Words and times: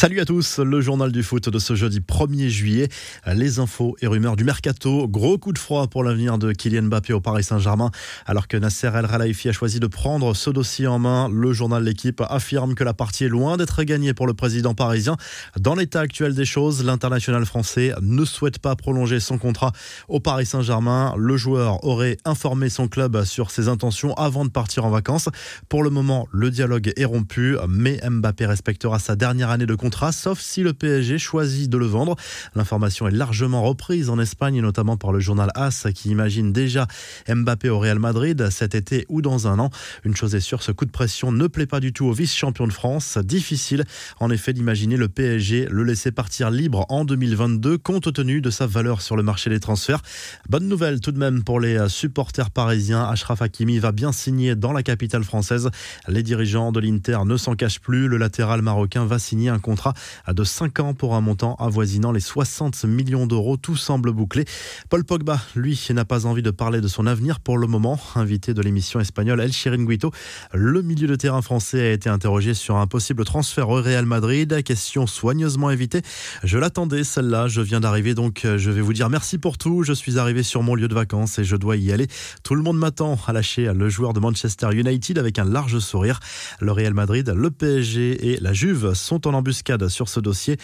Salut 0.00 0.20
à 0.20 0.24
tous, 0.24 0.58
le 0.60 0.80
journal 0.80 1.12
du 1.12 1.22
foot 1.22 1.50
de 1.50 1.58
ce 1.58 1.74
jeudi 1.74 2.00
1er 2.00 2.48
juillet. 2.48 2.88
Les 3.26 3.58
infos 3.58 3.98
et 4.00 4.06
rumeurs 4.06 4.34
du 4.34 4.44
mercato. 4.44 5.06
Gros 5.06 5.36
coup 5.36 5.52
de 5.52 5.58
froid 5.58 5.88
pour 5.88 6.02
l'avenir 6.02 6.38
de 6.38 6.52
Kylian 6.52 6.84
Mbappé 6.84 7.12
au 7.12 7.20
Paris 7.20 7.44
Saint-Germain. 7.44 7.90
Alors 8.24 8.48
que 8.48 8.56
Nasser 8.56 8.90
El 8.94 9.06
Khelaifi 9.06 9.50
a 9.50 9.52
choisi 9.52 9.78
de 9.78 9.86
prendre 9.86 10.34
ce 10.34 10.48
dossier 10.48 10.86
en 10.86 10.98
main, 10.98 11.28
le 11.28 11.52
journal 11.52 11.84
L'équipe 11.84 12.22
affirme 12.30 12.74
que 12.74 12.82
la 12.82 12.94
partie 12.94 13.24
est 13.24 13.28
loin 13.28 13.58
d'être 13.58 13.82
gagnée 13.82 14.14
pour 14.14 14.26
le 14.26 14.32
président 14.32 14.72
parisien. 14.72 15.18
Dans 15.58 15.74
l'état 15.74 16.00
actuel 16.00 16.34
des 16.34 16.46
choses, 16.46 16.82
l'international 16.82 17.44
français 17.44 17.92
ne 18.00 18.24
souhaite 18.24 18.58
pas 18.58 18.76
prolonger 18.76 19.20
son 19.20 19.36
contrat 19.36 19.72
au 20.08 20.18
Paris 20.18 20.46
Saint-Germain. 20.46 21.12
Le 21.18 21.36
joueur 21.36 21.84
aurait 21.84 22.16
informé 22.24 22.70
son 22.70 22.88
club 22.88 23.24
sur 23.24 23.50
ses 23.50 23.68
intentions 23.68 24.14
avant 24.14 24.46
de 24.46 24.50
partir 24.50 24.86
en 24.86 24.90
vacances. 24.90 25.28
Pour 25.68 25.82
le 25.82 25.90
moment, 25.90 26.26
le 26.32 26.50
dialogue 26.50 26.90
est 26.96 27.04
rompu, 27.04 27.58
mais 27.68 28.00
Mbappé 28.02 28.46
respectera 28.46 28.98
sa 28.98 29.14
dernière 29.14 29.50
année 29.50 29.66
de 29.66 29.74
contrat, 29.74 29.89
sauf 30.12 30.40
si 30.40 30.62
le 30.62 30.72
PSG 30.72 31.18
choisit 31.18 31.70
de 31.70 31.78
le 31.78 31.86
vendre. 31.86 32.16
L'information 32.54 33.06
est 33.08 33.12
largement 33.12 33.62
reprise 33.62 34.10
en 34.10 34.18
Espagne, 34.18 34.60
notamment 34.60 34.96
par 34.96 35.12
le 35.12 35.20
journal 35.20 35.50
AS, 35.54 35.86
qui 35.94 36.10
imagine 36.10 36.52
déjà 36.52 36.86
Mbappé 37.28 37.68
au 37.68 37.78
Real 37.78 37.98
Madrid 37.98 38.48
cet 38.50 38.74
été 38.74 39.06
ou 39.08 39.22
dans 39.22 39.46
un 39.46 39.58
an. 39.58 39.70
Une 40.04 40.16
chose 40.16 40.34
est 40.34 40.40
sûre, 40.40 40.62
ce 40.62 40.72
coup 40.72 40.84
de 40.84 40.90
pression 40.90 41.32
ne 41.32 41.46
plaît 41.46 41.66
pas 41.66 41.80
du 41.80 41.92
tout 41.92 42.06
au 42.06 42.12
vice-champion 42.12 42.66
de 42.66 42.72
France. 42.72 43.18
Difficile, 43.18 43.84
en 44.18 44.30
effet, 44.30 44.52
d'imaginer 44.52 44.96
le 44.96 45.08
PSG 45.08 45.66
le 45.70 45.84
laisser 45.84 46.12
partir 46.12 46.50
libre 46.50 46.86
en 46.88 47.04
2022, 47.04 47.78
compte 47.78 48.12
tenu 48.12 48.40
de 48.40 48.50
sa 48.50 48.66
valeur 48.66 49.02
sur 49.02 49.16
le 49.16 49.22
marché 49.22 49.50
des 49.50 49.60
transferts. 49.60 50.02
Bonne 50.48 50.68
nouvelle 50.68 51.00
tout 51.00 51.12
de 51.12 51.18
même 51.18 51.44
pour 51.44 51.60
les 51.60 51.88
supporters 51.88 52.50
parisiens. 52.50 53.04
Ashraf 53.04 53.42
Hakimi 53.42 53.78
va 53.78 53.92
bien 53.92 54.12
signer 54.12 54.54
dans 54.54 54.72
la 54.72 54.82
capitale 54.82 55.24
française. 55.24 55.70
Les 56.08 56.22
dirigeants 56.22 56.72
de 56.72 56.80
l'Inter 56.80 57.18
ne 57.24 57.36
s'en 57.36 57.54
cachent 57.54 57.80
plus. 57.80 58.08
Le 58.08 58.16
latéral 58.16 58.62
marocain 58.62 59.04
va 59.04 59.18
signer 59.18 59.48
un 59.48 59.58
contrat 59.58 59.79
de 60.28 60.44
5 60.44 60.80
ans 60.80 60.94
pour 60.94 61.14
un 61.14 61.20
montant 61.20 61.54
avoisinant 61.56 62.12
les 62.12 62.20
60 62.20 62.84
millions 62.84 63.26
d'euros. 63.26 63.56
Tout 63.56 63.76
semble 63.76 64.12
bouclé. 64.12 64.44
Paul 64.88 65.04
Pogba, 65.04 65.40
lui, 65.54 65.80
n'a 65.90 66.04
pas 66.04 66.26
envie 66.26 66.42
de 66.42 66.50
parler 66.50 66.80
de 66.80 66.88
son 66.88 67.06
avenir 67.06 67.40
pour 67.40 67.58
le 67.58 67.66
moment. 67.66 67.98
Invité 68.14 68.54
de 68.54 68.62
l'émission 68.62 69.00
espagnole 69.00 69.40
El 69.40 69.52
Chiringuito, 69.52 70.12
le 70.52 70.82
milieu 70.82 71.06
de 71.06 71.16
terrain 71.16 71.42
français 71.42 71.80
a 71.80 71.92
été 71.92 72.08
interrogé 72.08 72.54
sur 72.54 72.76
un 72.76 72.86
possible 72.86 73.24
transfert 73.24 73.68
au 73.68 73.80
Real 73.80 74.06
Madrid. 74.06 74.62
Question 74.62 75.06
soigneusement 75.06 75.70
évitée. 75.70 76.02
Je 76.44 76.58
l'attendais, 76.58 77.04
celle-là. 77.04 77.48
Je 77.48 77.60
viens 77.60 77.80
d'arriver, 77.80 78.14
donc 78.14 78.42
je 78.44 78.70
vais 78.70 78.80
vous 78.80 78.92
dire 78.92 79.08
merci 79.08 79.38
pour 79.38 79.58
tout. 79.58 79.82
Je 79.82 79.92
suis 79.92 80.18
arrivé 80.18 80.42
sur 80.42 80.62
mon 80.62 80.74
lieu 80.74 80.88
de 80.88 80.94
vacances 80.94 81.38
et 81.38 81.44
je 81.44 81.56
dois 81.56 81.76
y 81.76 81.92
aller. 81.92 82.06
Tout 82.42 82.54
le 82.54 82.62
monde 82.62 82.78
m'attend 82.78 83.18
à 83.26 83.32
lâcher 83.32 83.72
le 83.72 83.88
joueur 83.88 84.12
de 84.12 84.20
Manchester 84.20 84.68
United 84.72 85.18
avec 85.18 85.38
un 85.38 85.44
large 85.44 85.78
sourire. 85.78 86.20
Le 86.60 86.72
Real 86.72 86.94
Madrid, 86.94 87.32
le 87.34 87.50
PSG 87.50 88.32
et 88.32 88.40
la 88.40 88.52
Juve 88.52 88.94
sont 88.94 89.26
en 89.26 89.34
embuscade 89.34 89.69
sur 89.88 90.08
ce 90.08 90.20
dossier. 90.20 90.56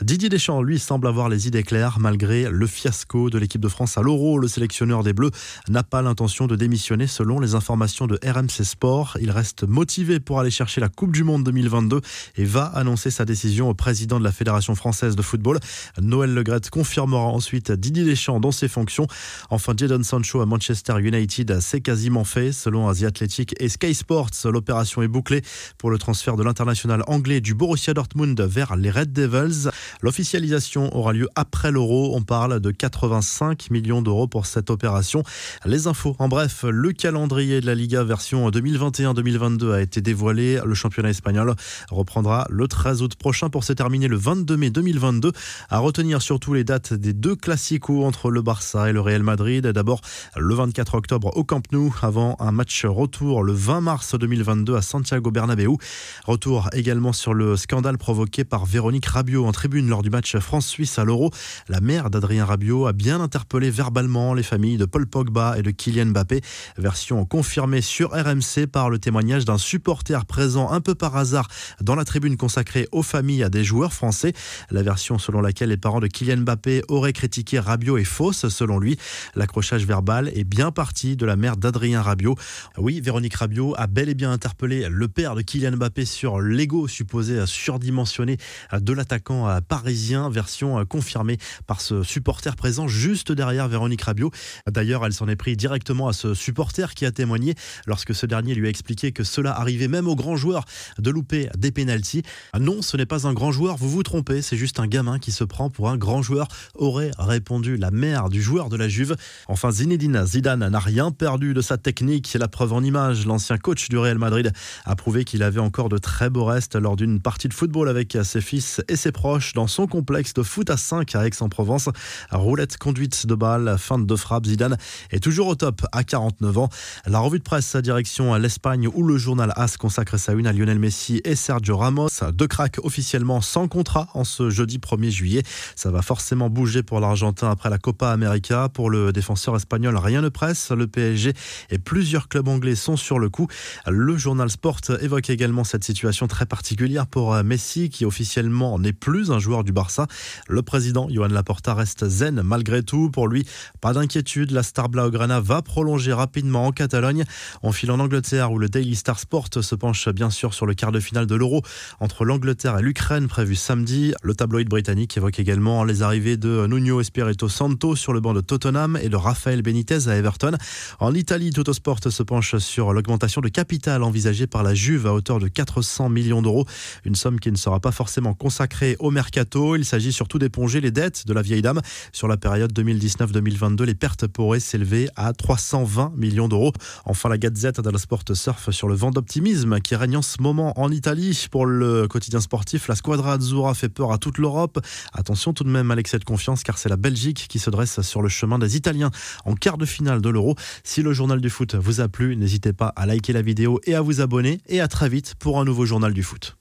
Didier 0.00 0.28
Deschamps, 0.28 0.62
lui, 0.62 0.78
semble 0.78 1.06
avoir 1.06 1.28
les 1.28 1.46
idées 1.46 1.62
claires 1.62 1.98
malgré 1.98 2.48
le 2.50 2.66
fiasco 2.66 3.28
de 3.28 3.38
l'équipe 3.38 3.60
de 3.60 3.68
France 3.68 3.98
à 3.98 4.02
l'Euro. 4.02 4.38
Le 4.38 4.48
sélectionneur 4.48 5.02
des 5.02 5.12
Bleus 5.12 5.30
n'a 5.68 5.82
pas 5.82 6.02
l'intention 6.02 6.46
de 6.46 6.56
démissionner 6.56 7.06
selon 7.06 7.38
les 7.38 7.54
informations 7.54 8.06
de 8.06 8.18
RMC 8.24 8.64
Sport. 8.64 9.18
Il 9.20 9.30
reste 9.30 9.64
motivé 9.64 10.20
pour 10.20 10.40
aller 10.40 10.50
chercher 10.50 10.80
la 10.80 10.88
Coupe 10.88 11.12
du 11.12 11.22
Monde 11.24 11.44
2022 11.44 12.00
et 12.36 12.44
va 12.44 12.64
annoncer 12.64 13.10
sa 13.10 13.24
décision 13.24 13.68
au 13.68 13.74
président 13.74 14.18
de 14.18 14.24
la 14.24 14.32
Fédération 14.32 14.74
française 14.74 15.16
de 15.16 15.22
football. 15.22 15.58
Noël 16.00 16.32
Legrette 16.32 16.70
confirmera 16.70 17.26
ensuite 17.26 17.72
Didier 17.72 18.04
Deschamps 18.04 18.40
dans 18.40 18.52
ses 18.52 18.68
fonctions. 18.68 19.06
Enfin, 19.50 19.74
Jadon 19.76 20.02
Sancho 20.02 20.40
à 20.40 20.46
Manchester 20.46 20.94
United, 20.98 21.60
c'est 21.60 21.80
quasiment 21.80 22.24
fait. 22.24 22.52
Selon 22.52 22.88
Asia 22.88 23.08
Athletic 23.08 23.54
et 23.60 23.68
Sky 23.68 23.94
Sports, 23.94 24.30
l'opération 24.44 25.02
est 25.02 25.08
bouclée 25.08 25.42
pour 25.78 25.90
le 25.90 25.98
transfert 25.98 26.36
de 26.36 26.42
l'international 26.42 27.02
anglais 27.06 27.40
du 27.40 27.54
Borussia 27.54 27.94
Dortmund 27.94 28.45
vers 28.46 28.76
les 28.76 28.90
Red 28.90 29.12
Devils. 29.12 29.70
L'officialisation 30.02 30.94
aura 30.96 31.12
lieu 31.12 31.28
après 31.34 31.70
l'euro. 31.70 32.12
On 32.14 32.22
parle 32.22 32.60
de 32.60 32.70
85 32.70 33.70
millions 33.70 34.02
d'euros 34.02 34.26
pour 34.26 34.46
cette 34.46 34.70
opération. 34.70 35.22
Les 35.64 35.86
infos, 35.86 36.16
en 36.18 36.28
bref, 36.28 36.64
le 36.68 36.92
calendrier 36.92 37.60
de 37.60 37.66
la 37.66 37.74
Liga 37.74 38.04
version 38.04 38.48
2021-2022 38.50 39.72
a 39.72 39.80
été 39.82 40.00
dévoilé. 40.00 40.60
Le 40.64 40.74
championnat 40.74 41.10
espagnol 41.10 41.54
reprendra 41.90 42.46
le 42.50 42.68
13 42.68 43.02
août 43.02 43.14
prochain 43.16 43.50
pour 43.50 43.64
se 43.64 43.72
terminer 43.72 44.08
le 44.08 44.16
22 44.16 44.56
mai 44.56 44.70
2022. 44.70 45.32
À 45.68 45.78
retenir 45.78 46.22
surtout 46.22 46.54
les 46.54 46.64
dates 46.64 46.92
des 46.94 47.12
deux 47.12 47.36
classicos 47.36 48.04
entre 48.04 48.30
le 48.30 48.42
Barça 48.42 48.88
et 48.88 48.92
le 48.92 49.00
Real 49.00 49.22
Madrid. 49.22 49.66
D'abord 49.66 50.00
le 50.36 50.54
24 50.54 50.94
octobre 50.94 51.36
au 51.36 51.44
Camp 51.44 51.62
Nou 51.72 51.94
avant 52.02 52.36
un 52.40 52.52
match 52.52 52.84
retour 52.84 53.42
le 53.42 53.52
20 53.52 53.80
mars 53.80 54.14
2022 54.14 54.76
à 54.76 54.82
Santiago 54.82 55.30
Bernabéu. 55.30 55.76
Retour 56.24 56.68
également 56.72 57.12
sur 57.12 57.34
le 57.34 57.56
scandale 57.56 57.98
provoqué 57.98 58.25
par 58.26 58.66
Véronique 58.66 59.06
Rabiot 59.06 59.46
en 59.46 59.52
tribune 59.52 59.88
lors 59.88 60.02
du 60.02 60.10
match 60.10 60.36
France-Suisse 60.36 60.98
à 60.98 61.04
l'Euro. 61.04 61.30
La 61.68 61.80
mère 61.80 62.10
d'Adrien 62.10 62.44
Rabiot 62.44 62.86
a 62.86 62.92
bien 62.92 63.20
interpellé 63.20 63.70
verbalement 63.70 64.34
les 64.34 64.42
familles 64.42 64.76
de 64.76 64.84
Paul 64.84 65.06
Pogba 65.06 65.56
et 65.58 65.62
de 65.62 65.70
Kylian 65.70 66.06
Mbappé. 66.06 66.40
Version 66.76 67.24
confirmée 67.24 67.80
sur 67.80 68.10
RMC 68.10 68.66
par 68.70 68.90
le 68.90 68.98
témoignage 68.98 69.44
d'un 69.44 69.58
supporter 69.58 70.26
présent 70.26 70.70
un 70.70 70.80
peu 70.80 70.94
par 70.94 71.16
hasard 71.16 71.46
dans 71.80 71.94
la 71.94 72.04
tribune 72.04 72.36
consacrée 72.36 72.88
aux 72.90 73.02
familles 73.02 73.44
à 73.44 73.48
des 73.48 73.62
joueurs 73.62 73.92
français. 73.92 74.32
La 74.70 74.82
version 74.82 75.18
selon 75.18 75.40
laquelle 75.40 75.68
les 75.68 75.76
parents 75.76 76.00
de 76.00 76.08
Kylian 76.08 76.38
Mbappé 76.38 76.82
auraient 76.88 77.12
critiqué 77.12 77.60
Rabiot 77.60 77.98
est 77.98 78.04
fausse 78.04 78.48
selon 78.48 78.78
lui. 78.78 78.98
L'accrochage 79.36 79.86
verbal 79.86 80.30
est 80.34 80.44
bien 80.44 80.72
parti 80.72 81.16
de 81.16 81.26
la 81.26 81.36
mère 81.36 81.56
d'Adrien 81.56 82.02
Rabiot. 82.02 82.34
Oui, 82.76 83.00
Véronique 83.00 83.34
Rabiot 83.34 83.74
a 83.76 83.86
bel 83.86 84.08
et 84.08 84.14
bien 84.14 84.32
interpellé 84.32 84.88
le 84.90 85.08
père 85.08 85.34
de 85.36 85.42
Kylian 85.42 85.76
Mbappé 85.76 86.04
sur 86.04 86.40
l'ego 86.40 86.88
supposé 86.88 87.46
surdimensionné 87.46 88.15
de 88.24 88.92
l'attaquant 88.92 89.48
euh, 89.48 89.60
parisien, 89.60 90.30
version 90.30 90.78
euh, 90.78 90.84
confirmée 90.84 91.38
par 91.66 91.80
ce 91.80 92.02
supporter 92.02 92.56
présent 92.56 92.88
juste 92.88 93.32
derrière 93.32 93.68
Véronique 93.68 94.02
Rabiot. 94.02 94.30
D'ailleurs, 94.70 95.04
elle 95.04 95.12
s'en 95.12 95.28
est 95.28 95.36
pris 95.36 95.56
directement 95.56 96.08
à 96.08 96.12
ce 96.12 96.34
supporter 96.34 96.94
qui 96.94 97.04
a 97.04 97.10
témoigné 97.10 97.54
lorsque 97.86 98.14
ce 98.14 98.26
dernier 98.26 98.54
lui 98.54 98.66
a 98.66 98.70
expliqué 98.70 99.12
que 99.12 99.24
cela 99.24 99.58
arrivait 99.58 99.88
même 99.88 100.08
aux 100.08 100.16
grands 100.16 100.36
joueurs 100.36 100.64
de 100.98 101.10
louper 101.10 101.48
des 101.56 101.72
pénalties. 101.72 102.22
Ah 102.52 102.58
non, 102.58 102.82
ce 102.82 102.96
n'est 102.96 103.06
pas 103.06 103.26
un 103.26 103.32
grand 103.32 103.52
joueur, 103.52 103.76
vous 103.76 103.90
vous 103.90 104.02
trompez, 104.02 104.42
c'est 104.42 104.56
juste 104.56 104.80
un 104.80 104.86
gamin 104.86 105.18
qui 105.18 105.32
se 105.32 105.44
prend 105.44 105.70
pour 105.70 105.88
un 105.88 105.96
grand 105.96 106.22
joueur, 106.22 106.48
aurait 106.74 107.10
répondu 107.18 107.76
la 107.76 107.90
mère 107.90 108.28
du 108.28 108.42
joueur 108.42 108.68
de 108.68 108.76
la 108.76 108.88
Juve. 108.88 109.16
Enfin, 109.48 109.70
Zinedine 109.70 110.24
Zidane 110.24 110.68
n'a 110.68 110.78
rien 110.78 111.10
perdu 111.10 111.54
de 111.54 111.60
sa 111.60 111.76
technique, 111.76 112.36
la 112.38 112.48
preuve 112.48 112.72
en 112.72 112.82
image. 112.82 113.26
L'ancien 113.26 113.58
coach 113.58 113.88
du 113.88 113.98
Real 113.98 114.18
Madrid 114.18 114.52
a 114.84 114.96
prouvé 114.96 115.24
qu'il 115.24 115.42
avait 115.42 115.60
encore 115.60 115.88
de 115.88 115.98
très 115.98 116.30
beaux 116.30 116.44
restes 116.44 116.76
lors 116.76 116.96
d'une 116.96 117.20
partie 117.20 117.48
de 117.48 117.54
football 117.54 117.88
avec 117.88 118.05
à 118.14 118.24
ses 118.24 118.40
fils 118.40 118.80
et 118.88 118.96
ses 118.96 119.10
proches 119.12 119.52
dans 119.54 119.66
son 119.66 119.86
complexe 119.86 120.34
de 120.34 120.42
foot 120.42 120.70
à 120.70 120.76
5 120.76 121.14
à 121.14 121.26
Aix-en-Provence. 121.26 121.88
Roulette 122.30 122.76
conduite 122.78 123.26
de 123.26 123.34
balle, 123.34 123.76
fin 123.78 123.98
de 123.98 124.16
frappe, 124.16 124.46
Zidane 124.46 124.76
est 125.10 125.20
toujours 125.20 125.48
au 125.48 125.54
top 125.54 125.84
à 125.92 126.04
49 126.04 126.58
ans. 126.58 126.68
La 127.06 127.18
revue 127.18 127.38
de 127.38 127.44
presse 127.44 127.74
à 127.74 127.82
direction 127.82 128.32
à 128.32 128.38
l'Espagne 128.38 128.88
où 128.92 129.02
le 129.02 129.16
journal 129.18 129.52
AS 129.56 129.76
consacre 129.76 130.18
sa 130.18 130.32
une 130.32 130.46
à 130.46 130.52
Lionel 130.52 130.78
Messi 130.78 131.20
et 131.24 131.34
Sergio 131.34 131.76
Ramos. 131.76 132.08
Deux 132.32 132.46
cracks 132.46 132.78
officiellement 132.82 133.40
sans 133.40 133.68
contrat 133.68 134.08
en 134.14 134.24
ce 134.24 134.50
jeudi 134.50 134.78
1er 134.78 135.10
juillet. 135.10 135.42
Ça 135.74 135.90
va 135.90 136.02
forcément 136.02 136.50
bouger 136.50 136.82
pour 136.82 137.00
l'Argentin 137.00 137.50
après 137.50 137.70
la 137.70 137.78
Copa 137.78 138.10
América. 138.10 138.68
Pour 138.68 138.90
le 138.90 139.12
défenseur 139.12 139.56
espagnol, 139.56 139.96
rien 139.96 140.20
ne 140.20 140.28
presse. 140.28 140.70
Le 140.70 140.86
PSG 140.86 141.32
et 141.70 141.78
plusieurs 141.78 142.28
clubs 142.28 142.48
anglais 142.48 142.74
sont 142.74 142.96
sur 142.96 143.18
le 143.18 143.28
coup. 143.30 143.48
Le 143.86 144.16
journal 144.16 144.50
Sport 144.50 144.80
évoque 145.00 145.30
également 145.30 145.64
cette 145.64 145.84
situation 145.84 146.26
très 146.26 146.46
particulière 146.46 147.06
pour 147.06 147.34
Messi 147.42 147.88
qui 147.96 148.04
officiellement 148.04 148.78
n'est 148.78 148.92
plus 148.92 149.30
un 149.30 149.38
joueur 149.38 149.64
du 149.64 149.72
Barça. 149.72 150.06
Le 150.48 150.60
président 150.60 151.08
Johan 151.08 151.28
Laporta 151.28 151.72
reste 151.72 152.06
zen 152.06 152.42
malgré 152.44 152.82
tout. 152.82 153.08
Pour 153.10 153.26
lui, 153.26 153.46
pas 153.80 153.94
d'inquiétude. 153.94 154.50
La 154.50 154.62
star 154.62 154.90
Blaugrana 154.90 155.40
va 155.40 155.62
prolonger 155.62 156.12
rapidement 156.12 156.66
en 156.66 156.72
Catalogne. 156.72 157.24
On 157.62 157.72
file 157.72 157.90
en 157.90 157.98
Angleterre 157.98 158.52
où 158.52 158.58
le 158.58 158.68
Daily 158.68 158.94
Star 158.94 159.18
Sport 159.18 159.46
se 159.62 159.74
penche 159.74 160.10
bien 160.10 160.28
sûr 160.28 160.52
sur 160.52 160.66
le 160.66 160.74
quart 160.74 160.92
de 160.92 161.00
finale 161.00 161.26
de 161.26 161.34
l'Euro 161.34 161.62
entre 161.98 162.26
l'Angleterre 162.26 162.78
et 162.78 162.82
l'Ukraine 162.82 163.28
prévu 163.28 163.54
samedi. 163.54 164.12
Le 164.22 164.34
tabloïd 164.34 164.68
britannique 164.68 165.16
évoque 165.16 165.38
également 165.38 165.82
les 165.82 166.02
arrivées 166.02 166.36
de 166.36 166.66
Nuno 166.66 167.00
Espirito 167.00 167.48
Santo 167.48 167.96
sur 167.96 168.12
le 168.12 168.20
banc 168.20 168.34
de 168.34 168.42
Tottenham 168.42 168.98
et 169.00 169.08
de 169.08 169.16
Rafael 169.16 169.62
Benitez 169.62 170.06
à 170.08 170.16
Everton. 170.16 170.52
En 171.00 171.14
Italie, 171.14 171.50
Sport 171.72 172.00
se 172.10 172.22
penche 172.22 172.58
sur 172.58 172.92
l'augmentation 172.92 173.40
de 173.40 173.48
capital 173.48 174.02
envisagée 174.02 174.46
par 174.46 174.62
la 174.62 174.74
Juve 174.74 175.06
à 175.06 175.14
hauteur 175.14 175.38
de 175.38 175.48
400 175.48 176.10
millions 176.10 176.42
d'euros. 176.42 176.66
Une 177.06 177.14
somme 177.14 177.40
qui 177.40 177.50
ne 177.50 177.56
sera 177.56 177.80
pas 177.80 177.85
forcément 177.92 178.34
consacré 178.34 178.96
au 178.98 179.10
mercato. 179.10 179.76
Il 179.76 179.84
s'agit 179.84 180.12
surtout 180.12 180.38
d'éponger 180.38 180.80
les 180.80 180.90
dettes 180.90 181.26
de 181.26 181.32
la 181.32 181.42
vieille 181.42 181.62
dame. 181.62 181.80
Sur 182.12 182.28
la 182.28 182.36
période 182.36 182.72
2019-2022, 182.72 183.84
les 183.84 183.94
pertes 183.94 184.26
pourraient 184.26 184.60
s'élever 184.60 185.08
à 185.16 185.32
320 185.32 186.12
millions 186.16 186.48
d'euros. 186.48 186.72
Enfin, 187.04 187.28
la 187.28 187.38
Gazette 187.38 187.80
dello 187.80 187.98
Sport 187.98 188.22
surfe 188.32 188.70
sur 188.70 188.88
le 188.88 188.94
vent 188.94 189.10
d'optimisme 189.10 189.80
qui 189.80 189.94
règne 189.94 190.16
en 190.16 190.22
ce 190.22 190.40
moment 190.40 190.78
en 190.80 190.90
Italie. 190.90 191.46
Pour 191.50 191.66
le 191.66 192.06
quotidien 192.08 192.40
sportif, 192.40 192.88
la 192.88 192.94
Squadra 192.94 193.34
Azzurra 193.34 193.74
fait 193.74 193.88
peur 193.88 194.12
à 194.12 194.18
toute 194.18 194.38
l'Europe. 194.38 194.78
Attention 195.12 195.52
tout 195.52 195.64
de 195.64 195.70
même 195.70 195.90
à 195.90 195.94
l'excès 195.94 196.18
de 196.18 196.24
confiance 196.24 196.62
car 196.62 196.78
c'est 196.78 196.88
la 196.88 196.96
Belgique 196.96 197.46
qui 197.48 197.58
se 197.58 197.70
dresse 197.70 198.00
sur 198.02 198.22
le 198.22 198.28
chemin 198.28 198.58
des 198.58 198.76
Italiens 198.76 199.10
en 199.44 199.54
quart 199.54 199.78
de 199.78 199.86
finale 199.86 200.20
de 200.20 200.28
l'Euro. 200.28 200.54
Si 200.84 201.02
le 201.02 201.12
journal 201.12 201.40
du 201.40 201.50
foot 201.50 201.74
vous 201.74 202.00
a 202.00 202.08
plu, 202.08 202.36
n'hésitez 202.36 202.72
pas 202.72 202.92
à 202.96 203.06
liker 203.06 203.32
la 203.32 203.42
vidéo 203.42 203.80
et 203.84 203.94
à 203.94 204.00
vous 204.00 204.20
abonner. 204.20 204.60
Et 204.68 204.80
à 204.80 204.88
très 204.88 205.08
vite 205.08 205.34
pour 205.38 205.58
un 205.60 205.64
nouveau 205.64 205.86
journal 205.86 206.12
du 206.12 206.22
foot. 206.22 206.54